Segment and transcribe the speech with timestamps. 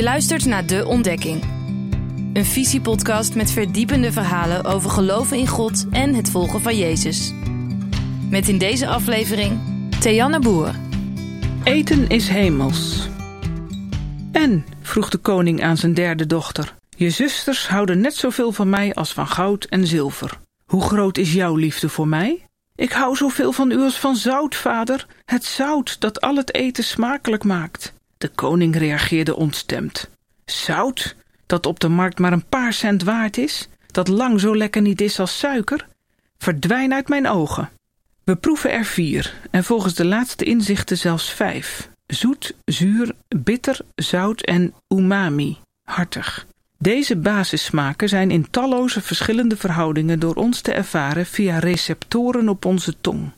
[0.00, 1.42] Je luistert naar De Ontdekking.
[2.32, 7.32] Een visiepodcast met verdiepende verhalen over geloven in God en het volgen van Jezus.
[8.30, 9.60] Met in deze aflevering
[9.98, 10.74] Theanne Boer.
[11.64, 13.08] Eten is hemels.
[14.32, 18.94] En, vroeg de koning aan zijn derde dochter, je zusters houden net zoveel van mij
[18.94, 20.40] als van goud en zilver.
[20.64, 22.46] Hoe groot is jouw liefde voor mij?
[22.74, 26.84] Ik hou zoveel van u als van zout, vader, het zout dat al het eten
[26.84, 27.98] smakelijk maakt.
[28.20, 30.10] De koning reageerde ontstemd.
[30.44, 31.16] Zout,
[31.46, 35.00] dat op de markt maar een paar cent waard is, dat lang zo lekker niet
[35.00, 35.86] is als suiker,
[36.38, 37.70] verdwijn uit mijn ogen.
[38.24, 41.88] We proeven er vier, en volgens de laatste inzichten zelfs vijf.
[42.06, 46.46] Zoet, zuur, bitter, zout en umami, hartig.
[46.78, 53.00] Deze basissmaken zijn in talloze verschillende verhoudingen door ons te ervaren via receptoren op onze
[53.00, 53.30] tong.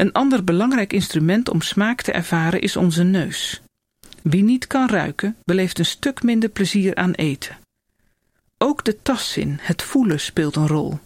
[0.00, 3.62] Een ander belangrijk instrument om smaak te ervaren is onze neus.
[4.22, 7.58] Wie niet kan ruiken, beleeft een stuk minder plezier aan eten.
[8.58, 10.98] Ook de tastzin, het voelen, speelt een rol.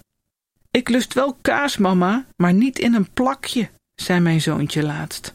[0.71, 5.33] Ik lust wel kaas, mama, maar niet in een plakje, zei mijn zoontje laatst.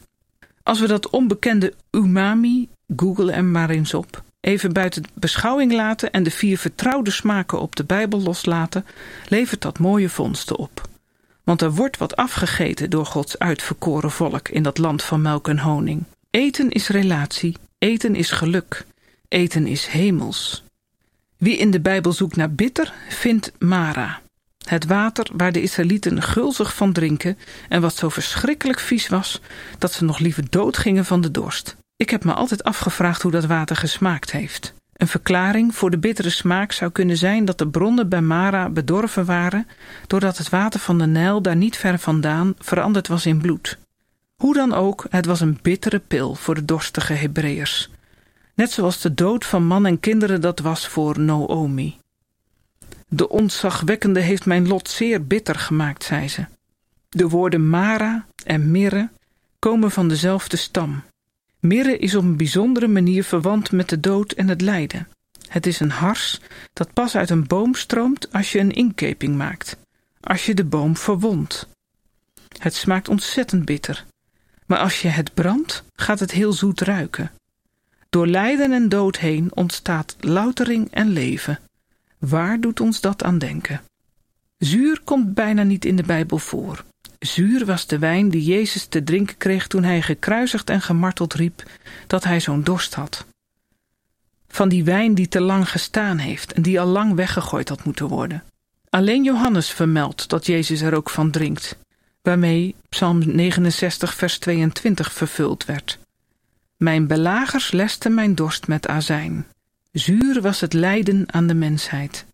[0.62, 6.22] Als we dat onbekende umami, google er maar eens op, even buiten beschouwing laten en
[6.22, 8.86] de vier vertrouwde smaken op de Bijbel loslaten,
[9.28, 10.88] levert dat mooie vondsten op.
[11.50, 15.58] Want er wordt wat afgegeten door Gods uitverkoren volk in dat land van melk en
[15.58, 16.04] honing.
[16.30, 18.86] Eten is relatie, eten is geluk,
[19.28, 20.64] eten is hemels.
[21.36, 24.20] Wie in de Bijbel zoekt naar bitter, vindt Mara.
[24.64, 29.40] Het water waar de Israëlieten gulzig van drinken en wat zo verschrikkelijk vies was
[29.78, 31.76] dat ze nog liever doodgingen van de dorst.
[31.96, 34.74] Ik heb me altijd afgevraagd hoe dat water gesmaakt heeft.
[35.00, 39.24] Een verklaring voor de bittere smaak zou kunnen zijn dat de bronnen bij Mara bedorven
[39.24, 39.66] waren
[40.06, 43.78] doordat het water van de Nijl daar niet ver vandaan veranderd was in bloed.
[44.36, 47.90] Hoe dan ook, het was een bittere pil voor de dorstige Hebreërs.
[48.54, 51.98] Net zoals de dood van man en kinderen dat was voor Noomi.
[53.08, 56.46] De ontzagwekkende heeft mijn lot zeer bitter gemaakt, zei ze.
[57.08, 59.10] De woorden Mara en Mirre
[59.58, 61.02] komen van dezelfde stam.
[61.60, 65.08] Mirre is op een bijzondere manier verwant met de dood en het lijden.
[65.48, 66.40] Het is een hars
[66.72, 69.76] dat pas uit een boom stroomt als je een inkeping maakt,
[70.20, 71.68] als je de boom verwondt.
[72.58, 74.04] Het smaakt ontzettend bitter,
[74.66, 77.30] maar als je het brandt, gaat het heel zoet ruiken.
[78.10, 81.58] Door lijden en dood heen ontstaat loutering en leven.
[82.18, 83.80] Waar doet ons dat aan denken?
[84.58, 86.84] Zuur komt bijna niet in de Bijbel voor.
[87.20, 91.62] Zuur was de wijn die Jezus te drinken kreeg toen hij gekruisigd en gemarteld riep
[92.06, 93.24] dat hij zo'n dorst had.
[94.48, 98.08] Van die wijn die te lang gestaan heeft en die al lang weggegooid had moeten
[98.08, 98.44] worden.
[98.90, 101.76] Alleen Johannes vermeldt dat Jezus er ook van drinkt,
[102.22, 105.98] waarmee Psalm 69 vers 22 vervuld werd.
[106.76, 109.46] Mijn belagers lesten mijn dorst met azijn.
[109.92, 112.26] Zuur was het lijden aan de mensheid.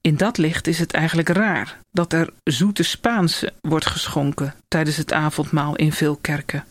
[0.00, 5.12] In dat licht is het eigenlijk raar dat er zoete Spaanse wordt geschonken tijdens het
[5.12, 6.64] avondmaal in veel kerken.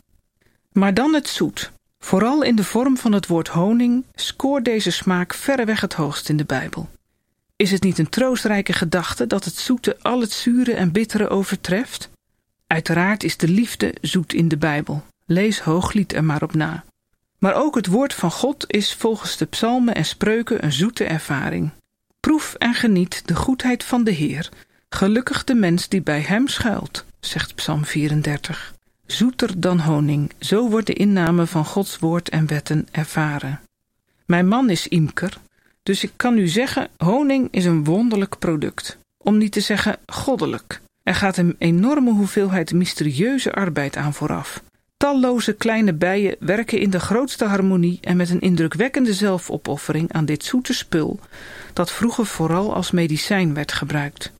[0.72, 1.72] Maar dan het zoet.
[2.00, 6.38] Vooral in de vorm van het woord honing scoort deze smaak verreweg het hoogst in
[6.38, 6.90] de Bijbel.
[7.56, 12.10] Is het niet een troostrijke gedachte dat het zoete al het zure en bittere overtreft?
[12.68, 15.04] Uiteraard is de liefde zoet in de Bijbel.
[15.26, 16.84] Lees Hooglied er maar op na.
[17.40, 21.72] Maar ook het woord van God is volgens de psalmen en spreuken een zoete ervaring.
[22.30, 24.50] Proef en geniet de goedheid van de Heer.
[24.90, 28.74] Gelukkig de mens die bij hem schuilt, zegt Psalm 34.
[29.06, 33.60] Zoeter dan honing, zo wordt de inname van Gods woord en wetten ervaren.
[34.26, 35.38] Mijn man is imker,
[35.84, 38.98] dus ik kan u zeggen: honing is een wonderlijk product.
[39.18, 40.82] Om niet te zeggen goddelijk.
[41.04, 44.64] Er gaat een enorme hoeveelheid mysterieuze arbeid aan vooraf.
[45.00, 50.44] Talloze kleine bijen werken in de grootste harmonie en met een indrukwekkende zelfopoffering aan dit
[50.44, 51.20] zoete spul,
[51.74, 54.32] dat vroeger vooral als medicijn werd gebruikt.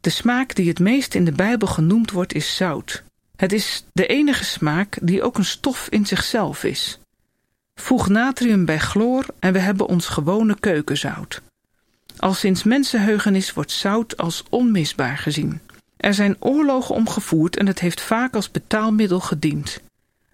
[0.00, 3.02] De smaak die het meest in de Bijbel genoemd wordt is zout.
[3.36, 6.98] Het is de enige smaak die ook een stof in zichzelf is.
[7.74, 11.42] Voeg natrium bij chloor en we hebben ons gewone keukenzout.
[12.16, 15.60] Al sinds mensenheugenis wordt zout als onmisbaar gezien.
[15.96, 19.80] Er zijn oorlogen omgevoerd en het heeft vaak als betaalmiddel gediend.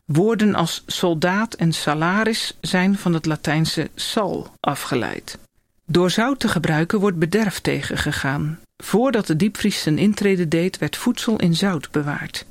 [0.05, 5.39] Woorden als soldaat en salaris zijn van het Latijnse sal afgeleid.
[5.87, 8.59] Door zout te gebruiken wordt bederf tegengegaan.
[8.77, 12.47] Voordat de diepvries zijn intrede deed, werd voedsel in zout bewaard.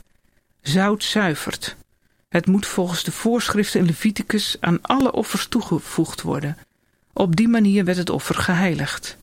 [0.62, 1.76] Zout zuivert.
[2.30, 6.58] Het moet volgens de voorschriften in Leviticus aan alle offers toegevoegd worden.
[7.14, 9.18] Op die manier werd het offer geheiligd.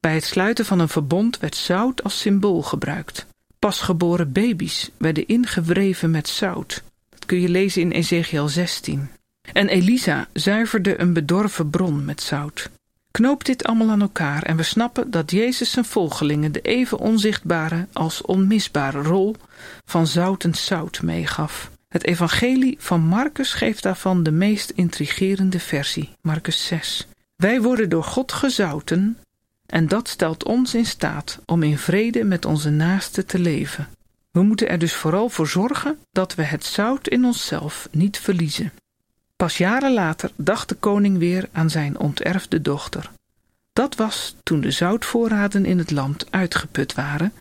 [0.00, 3.26] Bij het sluiten van een verbond werd zout als symbool gebruikt.
[3.58, 6.82] Pasgeboren baby's werden ingewreven met zout.
[7.08, 9.10] Dat kun je lezen in Ezekiel 16.
[9.52, 12.70] En Elisa zuiverde een bedorven bron met zout.
[13.10, 17.86] Knoop dit allemaal aan elkaar en we snappen dat Jezus zijn volgelingen de even onzichtbare
[17.92, 19.36] als onmisbare rol
[19.84, 21.70] van zoutend zout meegaf.
[21.88, 27.06] Het evangelie van Marcus geeft daarvan de meest intrigerende versie, Marcus 6.
[27.36, 29.18] Wij worden door God gezouten
[29.72, 33.88] en dat stelt ons in staat om in vrede met onze naasten te leven.
[34.30, 38.72] We moeten er dus vooral voor zorgen dat we het zout in onszelf niet verliezen.
[39.36, 43.10] Pas jaren later dacht de koning weer aan zijn onterfde dochter.
[43.72, 47.32] Dat was toen de zoutvoorraden in het land uitgeput waren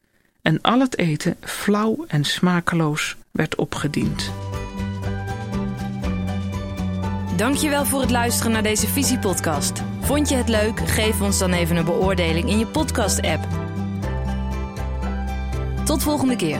[0.41, 4.31] en al het eten flauw en smakeloos werd opgediend.
[7.35, 9.83] Dankjewel voor het luisteren naar deze Visiepodcast.
[10.07, 10.80] Vond je het leuk?
[10.80, 13.48] Geef ons dan even een beoordeling in je podcast-app.
[15.86, 16.59] Tot volgende keer.